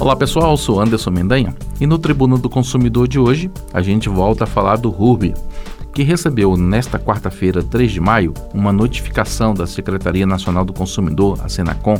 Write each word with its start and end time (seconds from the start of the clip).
Olá 0.00 0.16
pessoal, 0.16 0.56
sou 0.56 0.80
Anderson 0.80 1.10
Mendanha 1.10 1.54
e 1.80 1.86
no 1.86 1.98
Tribuna 1.98 2.36
do 2.36 2.50
Consumidor 2.50 3.06
de 3.06 3.18
hoje 3.18 3.50
a 3.72 3.80
gente 3.80 4.08
volta 4.08 4.42
a 4.42 4.46
falar 4.46 4.76
do 4.76 4.90
RURB, 4.90 5.32
que 5.94 6.02
recebeu 6.02 6.56
nesta 6.56 6.98
quarta-feira, 6.98 7.62
3 7.62 7.92
de 7.92 8.00
maio, 8.00 8.34
uma 8.52 8.72
notificação 8.72 9.54
da 9.54 9.66
Secretaria 9.66 10.26
Nacional 10.26 10.64
do 10.64 10.72
Consumidor, 10.72 11.38
a 11.44 11.48
Senacom, 11.48 11.96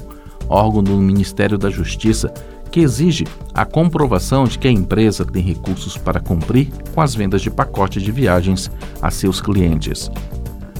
órgão 0.49 0.83
do 0.83 0.97
Ministério 0.97 1.57
da 1.57 1.71
Justiça, 1.71 2.35
que 2.71 2.81
exige 2.81 3.25
a 3.55 3.65
comprovação 3.65 4.45
de 4.45 4.59
que 4.59 4.67
a 4.67 4.73
empresa 4.73 5.25
tem 5.25 5.41
recursos 5.41 5.97
para 5.97 6.19
cumprir 6.19 6.73
com 6.93 7.01
as 7.01 7.15
vendas 7.15 7.41
de 7.41 7.51
pacotes 7.51 8.03
de 8.03 8.11
viagens 8.11 8.71
a 9.01 9.11
seus 9.11 9.41
clientes. 9.41 10.11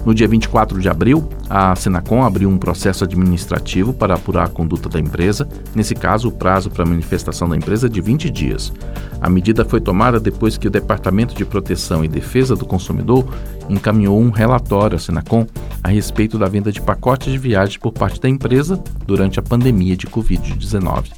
No 0.05 0.15
dia 0.15 0.29
24 0.29 0.79
de 0.81 0.89
abril, 0.89 1.27
a 1.49 1.75
Senacom 1.75 2.23
abriu 2.23 2.51
um 2.51 2.59
processo 2.59 3.05
administrativo 3.05 3.95
para 3.95 4.15
apurar 4.15 4.45
a 4.45 4.49
conduta 4.51 4.87
da 4.87 5.01
empresa, 5.01 5.49
nesse 5.75 5.95
caso, 5.95 6.29
o 6.29 6.33
prazo 6.33 6.71
para 6.71 6.85
manifestação 6.85 7.49
da 7.49 7.57
empresa 7.57 7.87
é 7.87 7.91
de 7.91 8.03
20 8.03 8.29
dias. 8.29 8.71
A 9.19 9.31
medida 9.31 9.65
foi 9.65 9.81
tomada 9.81 10.21
depois 10.21 10.59
que 10.59 10.69
o 10.69 10.71
Departamento 10.71 11.35
de 11.35 11.47
Proteção 11.47 12.05
e 12.05 12.09
Defesa 12.09 12.55
do 12.55 12.67
Consumidor 12.67 13.27
encaminhou 13.71 14.21
um 14.21 14.29
relatório 14.29 14.97
à 14.97 14.99
Senacom 14.99 15.47
a 15.83 15.89
respeito 15.89 16.39
da 16.39 16.49
venda 16.49 16.71
de 16.71 16.83
pacotes 16.83 17.33
de 17.33 17.39
viagem 17.39 17.79
por 17.79 17.93
parte 17.93 18.21
da 18.21 18.29
empresa 18.29 18.83
durante 19.07 19.39
a 19.39 19.43
pandemia 19.43 19.97
de 19.97 20.07
Covid-19. 20.07 21.13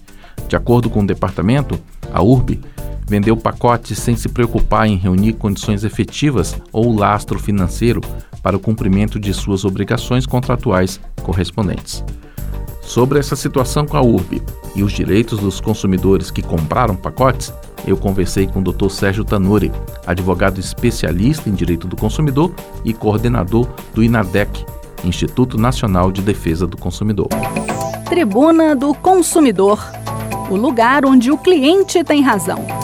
De 0.48 0.54
acordo 0.54 0.88
com 0.88 1.00
o 1.00 1.06
departamento, 1.06 1.76
a 2.12 2.22
URB 2.22 2.60
vendeu 3.06 3.36
pacotes 3.36 3.98
sem 3.98 4.16
se 4.16 4.28
preocupar 4.28 4.86
em 4.86 4.96
reunir 4.96 5.34
condições 5.34 5.84
efetivas 5.84 6.56
ou 6.72 6.94
lastro 6.94 7.38
financeiro 7.38 8.00
para 8.42 8.56
o 8.56 8.60
cumprimento 8.60 9.18
de 9.18 9.32
suas 9.32 9.64
obrigações 9.64 10.26
contratuais 10.26 11.00
correspondentes. 11.22 12.04
Sobre 12.82 13.18
essa 13.18 13.34
situação 13.34 13.84
com 13.86 13.96
a 13.96 14.02
URB 14.02 14.42
e 14.74 14.82
os 14.82 14.92
direitos 14.92 15.40
dos 15.40 15.60
consumidores 15.60 16.30
que 16.30 16.42
compraram 16.42 16.94
pacotes, 16.94 17.52
eu 17.86 17.96
conversei 17.96 18.46
com 18.46 18.60
o 18.60 18.62
Dr. 18.62 18.88
Sérgio 18.88 19.24
Tanuri, 19.24 19.72
advogado 20.06 20.60
especialista 20.60 21.48
em 21.48 21.54
direito 21.54 21.88
do 21.88 21.96
consumidor 21.96 22.52
e 22.84 22.92
coordenador 22.92 23.68
do 23.92 24.02
INADEC, 24.02 24.64
Instituto 25.04 25.58
Nacional 25.58 26.12
de 26.12 26.22
Defesa 26.22 26.66
do 26.66 26.76
Consumidor. 26.76 27.28
Tribuna 28.08 28.76
do 28.76 28.94
Consumidor 28.94 29.80
o 30.50 30.56
lugar 30.56 31.04
onde 31.04 31.30
o 31.30 31.38
cliente 31.38 32.04
tem 32.04 32.22
razão. 32.22 32.75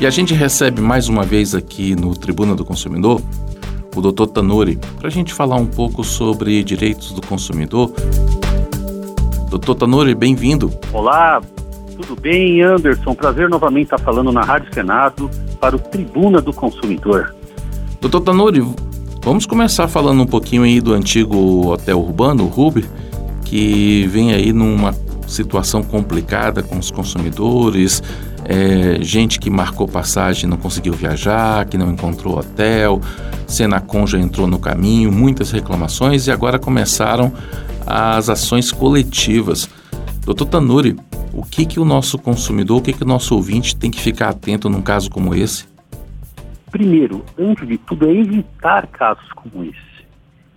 E 0.00 0.06
a 0.06 0.10
gente 0.10 0.32
recebe 0.32 0.80
mais 0.80 1.08
uma 1.10 1.24
vez 1.24 1.54
aqui 1.54 1.94
no 1.94 2.16
Tribuna 2.16 2.54
do 2.54 2.64
Consumidor 2.64 3.20
o 3.94 4.00
Dr. 4.00 4.28
Tanuri, 4.28 4.78
para 4.98 5.08
a 5.08 5.10
gente 5.10 5.34
falar 5.34 5.56
um 5.56 5.66
pouco 5.66 6.02
sobre 6.02 6.64
direitos 6.64 7.12
do 7.12 7.20
consumidor. 7.20 7.92
Dr. 9.50 9.74
Tanuri, 9.74 10.14
bem-vindo. 10.14 10.72
Olá, 10.90 11.42
tudo 12.00 12.18
bem, 12.18 12.62
Anderson? 12.62 13.14
Prazer 13.14 13.50
novamente 13.50 13.92
estar 13.92 13.98
falando 13.98 14.32
na 14.32 14.40
Rádio 14.40 14.72
Senado 14.72 15.30
para 15.60 15.76
o 15.76 15.78
Tribuna 15.78 16.40
do 16.40 16.54
Consumidor. 16.54 17.34
Dr. 18.00 18.20
Tanuri, 18.20 18.66
vamos 19.22 19.44
começar 19.44 19.86
falando 19.86 20.22
um 20.22 20.26
pouquinho 20.26 20.62
aí 20.62 20.80
do 20.80 20.94
antigo 20.94 21.68
hotel 21.72 22.00
urbano, 22.00 22.44
o 22.44 22.46
Ruby, 22.46 22.86
que 23.44 24.06
vem 24.06 24.32
aí 24.32 24.50
numa 24.50 24.94
situação 25.26 25.82
complicada 25.82 26.62
com 26.62 26.78
os 26.78 26.90
consumidores, 26.90 28.02
é, 28.44 29.02
gente 29.02 29.38
que 29.38 29.50
marcou 29.50 29.86
passagem 29.86 30.48
não 30.48 30.56
conseguiu 30.56 30.92
viajar, 30.92 31.66
que 31.66 31.78
não 31.78 31.92
encontrou 31.92 32.38
hotel, 32.38 33.00
Senacom 33.46 34.06
já 34.06 34.18
entrou 34.18 34.46
no 34.46 34.58
caminho, 34.58 35.10
muitas 35.10 35.50
reclamações 35.50 36.26
e 36.26 36.30
agora 36.30 36.58
começaram 36.58 37.32
as 37.86 38.28
ações 38.28 38.70
coletivas. 38.70 39.68
Doutor 40.24 40.46
Tanuri, 40.46 40.96
o 41.32 41.44
que, 41.44 41.66
que 41.66 41.80
o 41.80 41.84
nosso 41.84 42.18
consumidor, 42.18 42.78
o 42.78 42.82
que, 42.82 42.92
que 42.92 43.02
o 43.02 43.06
nosso 43.06 43.34
ouvinte 43.34 43.76
tem 43.76 43.90
que 43.90 44.00
ficar 44.00 44.28
atento 44.28 44.68
num 44.68 44.82
caso 44.82 45.10
como 45.10 45.34
esse? 45.34 45.68
Primeiro, 46.70 47.24
antes 47.38 47.66
de 47.66 47.78
tudo, 47.78 48.08
é 48.08 48.12
evitar 48.12 48.86
casos 48.86 49.28
como 49.32 49.64
esse. 49.64 49.90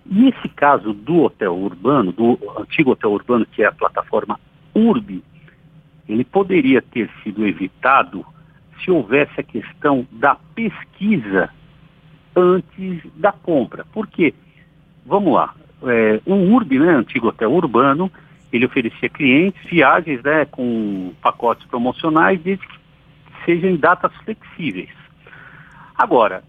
E 0.10 0.28
esse 0.28 0.50
caso 0.50 0.94
do 0.94 1.24
hotel 1.24 1.56
urbano, 1.56 2.12
do 2.12 2.38
antigo 2.60 2.92
hotel 2.92 3.12
urbano, 3.12 3.46
que 3.52 3.64
é 3.64 3.68
a 3.68 3.72
plataforma 3.72 4.40
URB, 4.76 5.24
ele 6.08 6.24
poderia 6.24 6.82
ter 6.82 7.10
sido 7.24 7.46
evitado 7.46 8.26
se 8.84 8.92
houvesse 8.92 9.40
a 9.40 9.44
questão 9.44 10.06
da 10.12 10.36
pesquisa 10.56 11.50
antes 12.36 13.02
da 13.16 13.32
compra. 13.32 13.86
Por 13.86 14.08
quê? 14.08 14.34
Vamos 15.06 15.34
lá. 15.34 15.54
É, 15.84 16.22
o 16.26 16.34
URB, 16.34 16.80
né, 16.80 16.94
antigo 16.94 17.28
hotel 17.28 17.52
urbano, 17.52 18.12
ele 18.52 18.66
oferecia 18.66 19.10
clientes 19.10 19.62
viagens 19.70 20.22
né, 20.24 20.46
com 20.46 21.14
pacotes 21.22 21.66
promocionais 21.68 22.40
desde 22.42 22.66
que 22.68 22.78
sejam 23.46 23.70
em 23.70 23.76
datas 23.76 24.14
flexíveis. 24.24 24.90
Agora, 25.96 26.44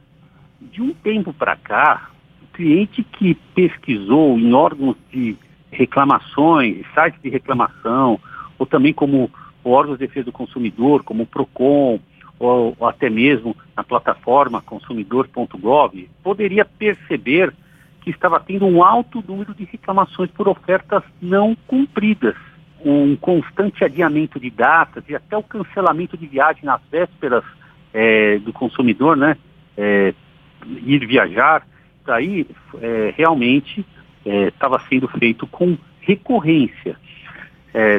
de 0.60 0.81
um 0.81 0.93
tempo 0.94 1.32
para 1.32 1.56
cá, 1.56 2.10
o 2.43 2.47
cliente 2.54 3.03
que 3.03 3.34
pesquisou 3.54 4.38
em 4.38 4.53
órgãos 4.53 4.97
de 5.12 5.37
reclamações, 5.70 6.84
sites 6.94 7.20
de 7.22 7.28
reclamação, 7.28 8.19
ou 8.59 8.66
também 8.66 8.93
como 8.93 9.31
órgãos 9.70 9.98
de 9.98 10.06
defesa 10.06 10.26
do 10.26 10.32
consumidor, 10.32 11.02
como 11.02 11.22
o 11.22 11.26
PROCON, 11.26 12.00
ou, 12.38 12.76
ou 12.78 12.88
até 12.88 13.08
mesmo 13.08 13.56
na 13.76 13.84
plataforma 13.84 14.60
consumidor.gov, 14.62 16.10
poderia 16.22 16.64
perceber 16.64 17.52
que 18.00 18.10
estava 18.10 18.38
tendo 18.38 18.66
um 18.66 18.84
alto 18.84 19.25
número 19.26 19.54
de 19.54 19.64
reclamações 19.64 20.30
por 20.30 20.47
ofertas 20.47 21.02
não 21.22 21.56
cumpridas, 21.66 22.34
um 22.84 23.16
constante 23.16 23.82
adiamento 23.82 24.38
de 24.38 24.50
datas 24.50 25.02
e 25.08 25.16
até 25.16 25.36
o 25.36 25.42
cancelamento 25.42 26.16
de 26.16 26.26
viagem 26.26 26.64
nas 26.64 26.82
vésperas 26.92 27.42
é, 27.94 28.38
do 28.38 28.52
consumidor, 28.52 29.16
né, 29.16 29.38
é, 29.76 30.12
ir 30.82 31.06
viajar, 31.06 31.66
daí 32.04 32.46
é, 32.81 33.14
realmente 33.16 33.84
estava 34.25 34.81
sendo 34.88 35.06
feito 35.06 35.46
com 35.46 35.76
recorrência. 36.00 36.96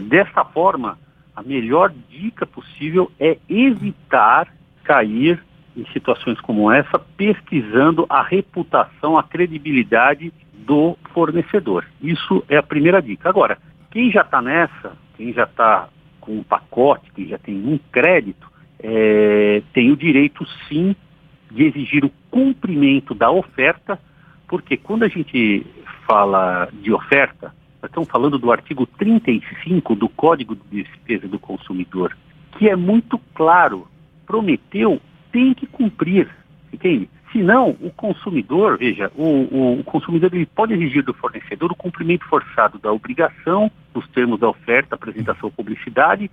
dessa 0.10 0.44
forma, 0.44 0.98
a 1.36 1.44
melhor 1.44 1.94
dica 2.10 2.46
possível 2.46 3.12
é 3.20 3.38
evitar 3.50 4.48
cair 4.84 5.44
em 5.76 5.86
situações 5.92 6.40
como 6.40 6.72
essa, 6.72 6.98
pesquisando 6.98 8.06
a 8.08 8.24
reputação, 8.24 9.18
a 9.18 9.24
credibilidade 9.24 10.32
do 10.54 10.98
fornecedor. 11.14 11.86
Isso 12.02 12.44
é 12.48 12.56
a 12.56 12.64
primeira 12.64 13.02
dica. 13.02 13.28
Agora, 13.28 13.58
quem 13.92 14.12
já 14.12 14.22
está 14.22 14.42
nessa, 14.42 14.94
quem 15.18 15.34
já 15.34 15.44
está 15.44 15.90
com 16.22 16.38
um 16.38 16.44
pacote, 16.44 17.12
quem 17.14 17.28
já 17.28 17.38
tem 17.38 17.56
um 17.56 17.78
crédito, 17.92 18.50
é, 18.80 19.62
tem 19.74 19.92
o 19.92 19.98
direito 19.98 20.46
sim 20.68 20.96
de 21.52 21.64
exigir 21.64 22.04
o 22.06 22.12
cumprimento 22.32 23.14
da 23.14 23.30
oferta, 23.30 24.00
porque 24.48 24.78
quando 24.78 25.04
a 25.04 25.08
gente 25.08 25.66
fala 26.08 26.70
de 26.74 26.92
oferta, 26.92 27.54
estamos 27.86 28.10
falando 28.10 28.38
do 28.38 28.52
artigo 28.52 28.86
35 28.86 29.96
do 29.96 30.10
Código 30.10 30.56
de 30.56 30.84
Defesa 30.84 31.28
do 31.28 31.40
Consumidor, 31.40 32.16
que 32.58 32.70
é 32.70 32.76
muito 32.76 33.20
claro. 33.34 33.88
Prometeu, 34.26 35.00
tem 35.32 35.54
que 35.54 35.68
cumprir, 35.68 36.28
entende? 36.74 37.08
Senão, 37.32 37.76
o 37.82 37.92
consumidor, 37.92 38.78
veja, 38.78 39.12
o, 39.16 39.24
o, 39.24 39.80
o, 39.80 39.84
consumidor 39.84 40.34
ele 40.34 40.46
pode 40.46 40.74
exigir 40.74 41.04
do 41.04 41.14
fornecedor 41.14 41.72
o 41.72 41.76
cumprimento 41.76 42.26
forçado 42.26 42.80
da 42.80 42.92
obrigação, 42.92 43.70
dos 43.94 44.08
termos 44.08 44.40
da 44.40 44.50
oferta, 44.50 44.96
apresentação 44.96 45.52
publicidade, 45.52 46.32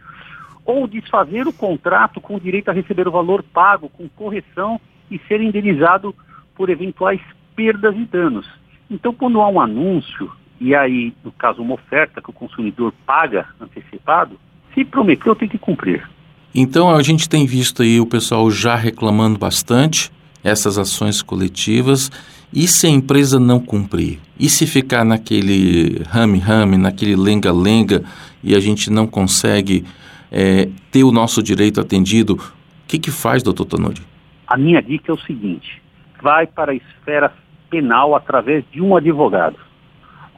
ou 0.64 0.86
desfazer 0.86 1.46
o 1.46 1.52
contrato 1.52 2.20
com 2.20 2.38
direito 2.38 2.70
a 2.70 2.72
receber 2.72 3.08
o 3.08 3.12
valor 3.12 3.42
pago 3.42 3.88
com 3.88 4.08
correção 4.08 4.80
e 5.10 5.18
ser 5.26 5.40
indenizado 5.40 6.14
por 6.54 6.70
eventuais 6.70 7.20
perdas 7.56 7.96
e 7.96 8.04
danos. 8.04 8.46
Então, 8.88 9.12
quando 9.12 9.40
há 9.40 9.48
um 9.48 9.60
anúncio 9.60 10.30
e 10.62 10.76
aí, 10.76 11.12
no 11.24 11.32
caso, 11.32 11.60
uma 11.60 11.74
oferta 11.74 12.22
que 12.22 12.30
o 12.30 12.32
consumidor 12.32 12.94
paga 13.04 13.48
antecipado, 13.60 14.38
se 14.72 14.84
prometeu, 14.84 15.34
tem 15.34 15.48
que 15.48 15.58
cumprir. 15.58 16.08
Então, 16.54 16.88
a 16.88 17.02
gente 17.02 17.28
tem 17.28 17.44
visto 17.44 17.82
aí 17.82 17.98
o 17.98 18.06
pessoal 18.06 18.48
já 18.48 18.76
reclamando 18.76 19.36
bastante 19.36 20.12
essas 20.44 20.78
ações 20.78 21.20
coletivas. 21.20 22.12
E 22.52 22.68
se 22.68 22.86
a 22.86 22.90
empresa 22.90 23.40
não 23.40 23.58
cumprir? 23.58 24.20
E 24.38 24.48
se 24.48 24.64
ficar 24.64 25.04
naquele 25.04 26.00
rame-rame, 26.08 26.78
naquele 26.78 27.16
lenga-lenga 27.16 28.04
e 28.40 28.54
a 28.54 28.60
gente 28.60 28.88
não 28.88 29.04
consegue 29.04 29.84
é, 30.30 30.68
ter 30.92 31.02
o 31.02 31.10
nosso 31.10 31.42
direito 31.42 31.80
atendido? 31.80 32.34
O 32.34 32.40
que, 32.86 33.00
que 33.00 33.10
faz, 33.10 33.42
doutor 33.42 33.64
Tanuri? 33.64 34.00
A 34.46 34.56
minha 34.56 34.80
dica 34.80 35.10
é 35.10 35.14
o 35.14 35.18
seguinte: 35.18 35.82
vai 36.22 36.46
para 36.46 36.70
a 36.70 36.74
esfera 36.76 37.32
penal 37.68 38.14
através 38.14 38.64
de 38.70 38.80
um 38.80 38.94
advogado 38.94 39.56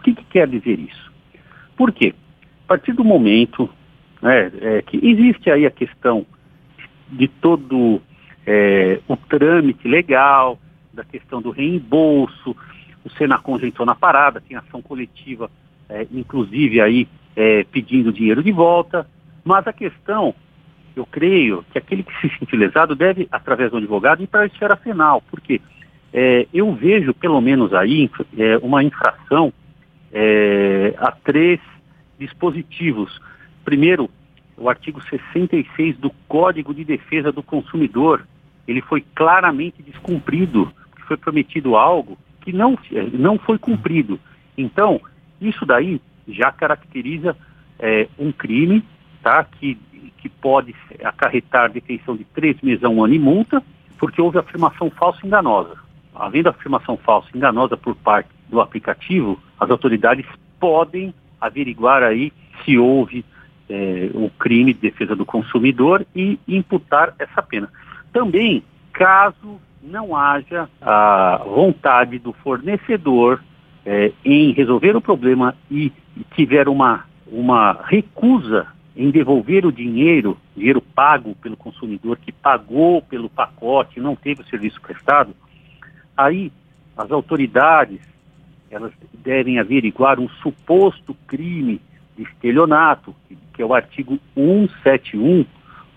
que, 0.04 0.14
que 0.14 0.24
quer 0.24 0.46
dizer 0.46 0.78
isso? 0.78 1.12
Por 1.76 1.90
quê? 1.90 2.14
A 2.64 2.68
partir 2.68 2.92
do 2.92 3.02
momento 3.02 3.68
né, 4.20 4.52
é, 4.60 4.82
que 4.82 4.96
existe 5.02 5.50
aí 5.50 5.66
a 5.66 5.70
questão 5.70 6.26
de 7.10 7.26
todo 7.26 8.00
é, 8.46 9.00
o 9.08 9.16
trâmite 9.16 9.88
legal, 9.88 10.58
da 10.92 11.04
questão 11.04 11.40
do 11.42 11.50
reembolso, 11.50 12.54
o 13.04 13.10
Senacom 13.10 13.58
já 13.58 13.66
entrou 13.66 13.86
na 13.86 13.94
parada, 13.94 14.40
tem 14.40 14.56
ação 14.56 14.80
coletiva, 14.80 15.50
é, 15.88 16.06
inclusive 16.12 16.80
aí 16.80 17.08
é, 17.34 17.64
pedindo 17.64 18.12
dinheiro 18.12 18.42
de 18.42 18.52
volta. 18.52 19.06
Mas 19.44 19.66
a 19.66 19.72
questão, 19.72 20.34
eu 20.94 21.04
creio 21.04 21.64
que 21.70 21.78
aquele 21.78 22.02
que 22.02 22.14
se 22.20 22.38
sente 22.38 22.56
lesado 22.56 22.94
deve, 22.94 23.28
através 23.30 23.70
do 23.70 23.78
advogado, 23.78 24.22
ir 24.22 24.26
para 24.26 24.42
a 24.42 24.46
esfera 24.46 24.76
penal. 24.76 25.22
Por 25.30 25.40
quê? 25.40 25.60
É, 26.12 26.46
eu 26.54 26.72
vejo, 26.72 27.12
pelo 27.12 27.40
menos 27.40 27.74
aí, 27.74 28.08
é, 28.38 28.56
uma 28.58 28.82
infração 28.82 29.52
é, 30.14 30.94
a 30.98 31.10
três 31.10 31.60
dispositivos. 32.18 33.20
Primeiro, 33.64 34.08
o 34.56 34.70
artigo 34.70 35.02
66 35.02 35.98
do 35.98 36.10
Código 36.28 36.72
de 36.72 36.84
Defesa 36.84 37.32
do 37.32 37.42
Consumidor, 37.42 38.24
ele 38.68 38.80
foi 38.80 39.04
claramente 39.14 39.82
descumprido, 39.82 40.72
foi 41.08 41.16
prometido 41.16 41.76
algo 41.76 42.16
que 42.40 42.52
não, 42.52 42.78
não 43.12 43.38
foi 43.38 43.58
cumprido. 43.58 44.20
Então, 44.56 45.00
isso 45.40 45.66
daí 45.66 46.00
já 46.28 46.52
caracteriza 46.52 47.36
é, 47.78 48.08
um 48.18 48.30
crime, 48.30 48.84
tá? 49.22 49.44
Que, 49.44 49.76
que 50.18 50.28
pode 50.28 50.74
acarretar 51.02 51.72
detenção 51.72 52.16
de 52.16 52.24
três 52.24 52.60
meses 52.62 52.84
a 52.84 52.88
um 52.88 53.02
ano 53.02 53.14
e 53.14 53.18
multa, 53.18 53.62
porque 53.98 54.22
houve 54.22 54.38
afirmação 54.38 54.90
falsa 54.90 55.18
e 55.24 55.26
enganosa. 55.26 55.76
Havendo 56.14 56.48
afirmação 56.48 56.96
falsa 56.96 57.28
e 57.34 57.36
enganosa 57.36 57.76
por 57.76 57.96
parte 57.96 58.28
do 58.54 58.60
aplicativo, 58.60 59.38
as 59.58 59.68
autoridades 59.68 60.24
podem 60.60 61.12
averiguar 61.40 62.02
aí 62.02 62.32
se 62.64 62.78
houve 62.78 63.24
é, 63.68 64.10
o 64.14 64.30
crime 64.30 64.72
de 64.72 64.80
defesa 64.80 65.16
do 65.16 65.26
consumidor 65.26 66.06
e 66.14 66.38
imputar 66.46 67.14
essa 67.18 67.42
pena. 67.42 67.68
Também, 68.12 68.62
caso 68.92 69.60
não 69.82 70.16
haja 70.16 70.68
a 70.80 71.42
vontade 71.44 72.18
do 72.18 72.32
fornecedor 72.32 73.42
é, 73.84 74.12
em 74.24 74.52
resolver 74.52 74.96
o 74.96 75.00
problema 75.00 75.54
e 75.68 75.92
tiver 76.36 76.68
uma, 76.68 77.04
uma 77.26 77.80
recusa 77.84 78.68
em 78.96 79.10
devolver 79.10 79.66
o 79.66 79.72
dinheiro, 79.72 80.38
dinheiro 80.56 80.80
pago 80.80 81.34
pelo 81.42 81.56
consumidor 81.56 82.16
que 82.18 82.30
pagou 82.30 83.02
pelo 83.02 83.28
pacote, 83.28 83.98
não 83.98 84.14
teve 84.14 84.42
o 84.42 84.46
serviço 84.46 84.80
prestado, 84.80 85.34
aí 86.16 86.52
as 86.96 87.10
autoridades 87.10 88.13
elas 88.74 88.92
devem 89.12 89.60
averiguar 89.60 90.18
um 90.18 90.28
suposto 90.28 91.14
crime 91.28 91.80
de 92.16 92.24
estelionato, 92.24 93.14
que 93.52 93.62
é 93.62 93.64
o 93.64 93.72
artigo 93.72 94.18
171 94.34 95.46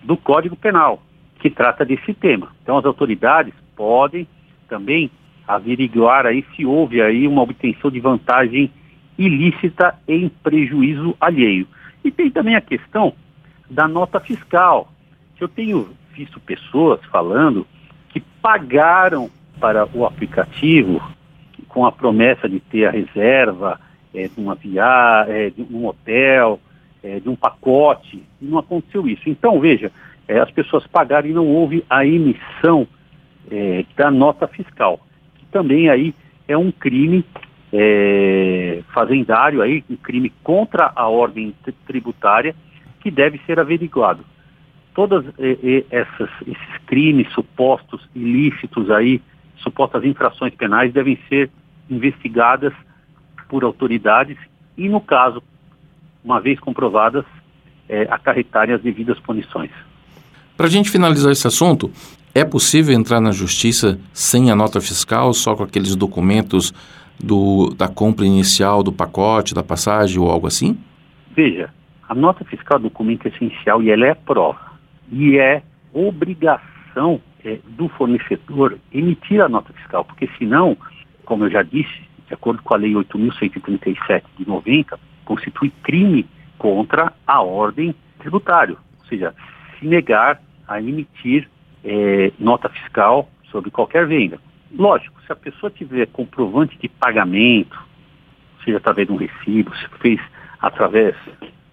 do 0.04 0.16
Código 0.16 0.56
Penal, 0.56 1.02
que 1.40 1.50
trata 1.50 1.84
desse 1.84 2.14
tema. 2.14 2.52
Então 2.62 2.78
as 2.78 2.86
autoridades 2.86 3.54
podem 3.76 4.28
também 4.70 5.10
averiguar 5.48 6.28
aí 6.28 6.46
se 6.56 6.66
houve 6.66 7.02
aí 7.02 7.28
uma 7.28 7.42
obtenção 7.42 7.90
de 7.90 8.00
vantagem 8.00 8.72
ilícita 9.18 9.96
em 10.08 10.30
prejuízo 10.30 11.16
alheio. 11.20 11.68
E 12.04 12.12
tem 12.12 12.30
também 12.30 12.56
a 12.56 12.62
questão 12.62 13.14
da 13.68 13.88
nota 13.88 14.20
fiscal. 14.20 14.92
Eu 15.40 15.48
tenho 15.48 15.90
visto 16.14 16.40
pessoas 16.40 17.04
falando 17.06 17.66
que 18.10 18.20
pagaram 18.20 19.32
para 19.60 19.88
o 19.94 20.06
aplicativo 20.06 21.02
com 21.78 21.86
a 21.86 21.92
promessa 21.92 22.50
de 22.50 22.60
ter 22.60 22.88
a 22.88 22.90
reserva 22.90 23.80
é, 24.12 24.28
de 24.28 24.42
uma 24.42 24.56
via, 24.56 25.28
é, 25.28 25.52
de 25.52 25.62
um 25.62 25.86
hotel, 25.86 26.60
é, 27.04 27.20
de 27.20 27.30
um 27.30 27.36
pacote, 27.36 28.24
e 28.42 28.46
não 28.46 28.58
aconteceu 28.58 29.08
isso. 29.08 29.30
Então, 29.30 29.60
veja, 29.60 29.92
é, 30.28 30.40
as 30.40 30.50
pessoas 30.50 30.88
pagaram 30.88 31.30
e 31.30 31.34
não 31.34 31.46
houve 31.46 31.86
a 31.88 32.04
emissão 32.04 32.88
é, 33.52 33.86
da 33.96 34.10
nota 34.10 34.48
fiscal, 34.48 35.00
que 35.38 35.46
também 35.52 35.88
aí 35.88 36.16
é 36.48 36.58
um 36.58 36.72
crime 36.72 37.24
é, 37.72 38.82
fazendário, 38.92 39.62
aí, 39.62 39.84
um 39.88 39.98
crime 39.98 40.34
contra 40.42 40.92
a 40.96 41.08
ordem 41.08 41.54
tributária 41.86 42.56
que 43.02 43.12
deve 43.12 43.40
ser 43.46 43.60
averiguado. 43.60 44.26
Essas, 45.92 46.32
esses 46.42 46.78
crimes 46.88 47.32
supostos 47.34 48.02
ilícitos 48.16 48.90
aí, 48.90 49.22
supostas 49.58 50.04
infrações 50.04 50.56
penais 50.56 50.92
devem 50.92 51.20
ser 51.30 51.52
investigadas 51.90 52.74
por 53.50 53.64
autoridades 53.64 54.38
e, 54.78 54.88
no 54.90 55.02
caso, 55.02 55.42
uma 56.24 56.40
vez 56.40 56.60
comprovadas, 56.60 57.26
é, 57.88 58.04
acarretarem 58.10 58.76
as 58.76 58.82
devidas 58.82 59.20
punições. 59.20 59.72
Para 60.56 60.68
a 60.68 60.70
gente 60.70 60.90
finalizar 60.90 61.32
esse 61.32 61.48
assunto, 61.48 61.92
é 62.34 62.44
possível 62.44 62.94
entrar 62.94 63.22
na 63.22 63.32
justiça 63.32 64.00
sem 64.14 64.52
a 64.52 64.56
nota 64.56 64.82
fiscal, 64.82 65.34
só 65.34 65.56
com 65.56 65.64
aqueles 65.64 65.96
documentos 65.96 66.74
do, 67.20 67.74
da 67.76 67.88
compra 67.88 68.26
inicial 68.26 68.84
do 68.84 68.92
pacote, 68.92 69.56
da 69.56 69.64
passagem 69.64 70.20
ou 70.20 70.30
algo 70.30 70.48
assim? 70.48 70.78
Veja, 71.36 71.70
a 72.08 72.14
nota 72.16 72.44
fiscal 72.46 72.78
é 72.78 72.82
documento 72.82 73.28
essencial 73.28 73.82
e 73.82 73.90
ela 73.90 74.06
é 74.06 74.14
prova. 74.14 74.74
E 75.12 75.38
é 75.38 75.62
obrigação 75.94 77.22
é, 77.44 77.60
do 77.70 77.88
fornecedor 77.90 78.78
emitir 78.94 79.42
a 79.42 79.50
nota 79.50 79.74
fiscal, 79.74 80.04
porque 80.04 80.30
senão, 80.38 80.78
como 81.28 81.44
eu 81.44 81.52
já 81.52 81.62
disse, 81.62 82.02
de 82.26 82.34
acordo 82.34 82.64
com 82.64 82.74
a 82.74 82.78
Lei 82.78 82.94
8.137 82.94 84.24
de 84.38 84.48
90, 84.48 84.98
constitui 85.26 85.70
crime 85.84 86.26
contra 86.58 87.12
a 87.28 87.42
ordem 87.42 87.94
tributária, 88.18 88.78
ou 89.00 89.06
seja, 89.08 89.36
se 89.78 89.86
negar 89.86 90.42
a 90.66 90.80
emitir 90.80 91.50
é, 91.84 92.32
nota 92.40 92.70
fiscal 92.70 93.30
sobre 93.52 93.70
qualquer 93.70 94.08
venda. 94.08 94.40
Lógico, 94.74 95.22
se 95.26 95.32
a 95.32 95.36
pessoa 95.36 95.70
tiver 95.70 96.08
comprovante 96.08 96.78
de 96.78 96.88
pagamento, 96.88 97.78
seja 98.64 98.78
através 98.78 99.08
de 99.08 99.14
um 99.14 99.18
recibo, 99.18 99.76
se 99.76 99.88
fez 100.00 100.22
através 100.62 101.14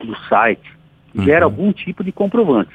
do 0.00 0.16
site, 0.28 0.68
gera 1.14 1.46
uhum. 1.46 1.52
algum 1.52 1.72
tipo 1.72 2.02
de 2.02 2.10
comprovante. 2.10 2.74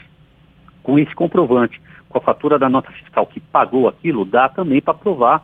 Com 0.82 0.98
esse 0.98 1.14
comprovante, 1.14 1.80
com 2.08 2.18
a 2.18 2.22
fatura 2.22 2.58
da 2.58 2.70
nota 2.70 2.90
fiscal 2.94 3.28
que 3.28 3.42
pagou 3.42 3.90
aquilo, 3.90 4.24
dá 4.24 4.48
também 4.48 4.82
para 4.82 4.94
provar 4.94 5.44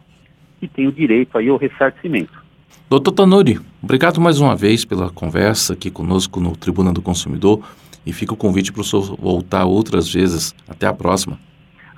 que 0.67 0.75
tem 0.75 0.87
o 0.87 0.91
direito 0.91 1.37
aí 1.37 1.47
ao 1.47 1.57
ressarcimento. 1.57 2.43
Doutor 2.89 3.11
Tanuri, 3.11 3.59
obrigado 3.81 4.19
mais 4.19 4.39
uma 4.39 4.55
vez 4.55 4.83
pela 4.83 5.09
conversa 5.09 5.73
aqui 5.73 5.89
conosco 5.89 6.39
no 6.39 6.55
Tribuna 6.55 6.91
do 6.91 7.01
Consumidor 7.01 7.63
e 8.05 8.13
fica 8.13 8.33
o 8.33 8.37
convite 8.37 8.71
para 8.71 8.81
o 8.81 8.83
senhor 8.83 9.15
voltar 9.17 9.65
outras 9.65 10.11
vezes. 10.11 10.55
Até 10.67 10.87
a 10.87 10.93
próxima. 10.93 11.39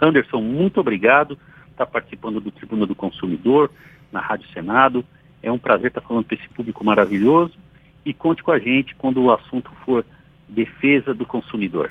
Anderson, 0.01 0.41
muito 0.41 0.79
obrigado 0.79 1.35
por 1.35 1.71
estar 1.71 1.85
participando 1.85 2.39
do 2.39 2.51
Tribuna 2.51 2.85
do 2.85 2.95
Consumidor, 2.95 3.71
na 4.11 4.19
Rádio 4.19 4.47
Senado. 4.53 5.03
É 5.41 5.51
um 5.51 5.57
prazer 5.57 5.87
estar 5.87 6.01
falando 6.01 6.25
para 6.25 6.37
esse 6.37 6.49
público 6.49 6.83
maravilhoso 6.83 7.53
e 8.05 8.13
conte 8.13 8.41
com 8.41 8.51
a 8.51 8.59
gente 8.59 8.95
quando 8.95 9.21
o 9.21 9.31
assunto 9.31 9.69
for 9.85 10.05
defesa 10.47 11.13
do 11.13 11.25
consumidor. 11.25 11.87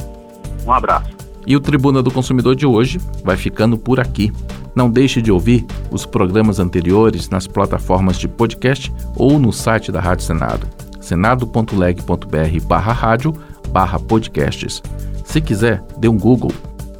Um 0.67 0.73
abraço. 0.73 1.15
E 1.47 1.55
o 1.55 1.61
Tribuna 1.61 2.03
do 2.03 2.11
Consumidor 2.11 2.57
de 2.57 2.67
hoje 2.67 2.99
vai 3.23 3.37
ficando 3.37 3.79
por 3.79 4.01
aqui. 4.01 4.33
Não 4.77 4.91
deixe 4.91 5.23
de 5.23 5.33
ouvir 5.33 5.65
os 5.91 6.05
programas 6.05 6.61
anteriores 6.61 7.31
nas 7.31 7.47
plataformas 7.47 8.19
de 8.19 8.29
podcast 8.29 8.93
ou 9.17 9.39
no 9.39 9.51
site 9.51 9.91
da 9.91 10.01
Rádio 10.01 10.27
Senado, 10.27 10.67
senado.leg.br 11.01 12.67
barra 12.67 12.93
rádio 12.93 13.35
barra 13.71 13.99
podcasts. 13.99 14.83
Se 15.25 15.41
quiser, 15.41 15.83
dê 15.97 16.09
um 16.09 16.19
Google. 16.19 16.53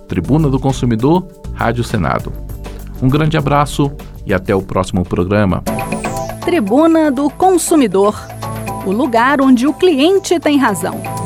Tribuna 0.09 0.49
do 0.49 0.59
Consumidor, 0.59 1.27
Rádio 1.53 1.85
Senado. 1.85 2.33
Um 3.03 3.11
grande 3.11 3.37
abraço 3.37 3.93
e 4.25 4.33
até 4.33 4.55
o 4.55 4.63
próximo 4.63 5.05
programa. 5.05 5.63
Tribuna 6.47 7.11
do 7.11 7.29
Consumidor, 7.29 8.19
o 8.87 8.91
lugar 8.91 9.43
onde 9.43 9.67
o 9.67 9.75
cliente 9.75 10.41
tem 10.41 10.57
razão. 10.57 11.26